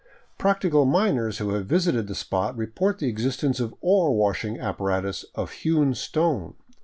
Practical 0.39 0.83
miners 0.85 1.37
who 1.37 1.51
have 1.51 1.67
visited 1.67 2.07
the 2.07 2.15
spot 2.15 2.57
report 2.57 2.97
the 2.97 3.07
existence 3.07 3.59
of 3.59 3.75
ore 3.81 4.11
washing 4.17 4.59
apparatus 4.59 5.25
of 5.35 5.51
hewn 5.51 5.93
stone. 5.93 6.55